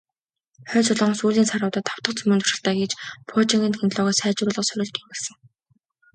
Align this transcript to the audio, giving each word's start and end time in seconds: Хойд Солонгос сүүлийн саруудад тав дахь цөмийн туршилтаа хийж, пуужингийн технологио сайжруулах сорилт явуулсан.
Хойд 0.69 0.85
Солонгос 0.87 1.19
сүүлийн 1.19 1.49
саруудад 1.49 1.85
тав 1.87 1.97
дахь 2.03 2.17
цөмийн 2.17 2.41
туршилтаа 2.41 2.73
хийж, 2.77 2.91
пуужингийн 3.27 3.73
технологио 3.73 4.15
сайжруулах 4.19 4.67
сорилт 4.69 4.99
явуулсан. 5.01 5.37